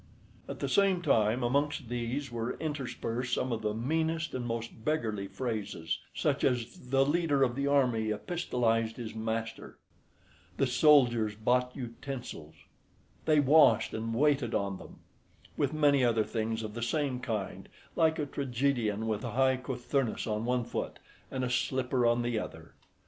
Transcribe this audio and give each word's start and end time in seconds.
At 0.49 0.61
the 0.61 0.67
same 0.67 1.03
time 1.03 1.43
amongst 1.43 1.87
these 1.87 2.31
were 2.31 2.57
interspersed 2.57 3.35
some 3.35 3.51
of 3.51 3.61
the 3.61 3.75
meanest 3.75 4.33
and 4.33 4.47
most 4.47 4.83
beggarly 4.83 5.27
phrases, 5.27 5.99
such 6.15 6.43
as 6.43 6.89
"the 6.89 7.05
leader 7.05 7.43
of 7.43 7.53
the 7.55 7.67
army 7.67 8.09
epistolised 8.09 8.95
his 8.97 9.13
master," 9.13 9.77
"the 10.57 10.65
soldiers 10.65 11.35
bought 11.35 11.75
utensils," 11.75 12.55
"they 13.25 13.39
washed 13.39 13.93
and 13.93 14.15
waited 14.15 14.55
on 14.55 14.79
them," 14.79 15.01
with 15.55 15.71
many 15.71 16.03
other 16.03 16.23
things 16.23 16.63
of 16.63 16.73
the 16.73 16.81
same 16.81 17.19
kind, 17.19 17.69
like 17.95 18.17
a 18.17 18.25
tragedian 18.25 19.05
with 19.05 19.23
a 19.23 19.33
high 19.33 19.55
cothurnus 19.57 20.25
on 20.25 20.45
one 20.45 20.63
foot 20.63 20.97
and 21.29 21.43
a 21.43 21.47
slipper 21.51 22.07
on 22.07 22.23
the 22.23 22.39
other. 22.39 22.73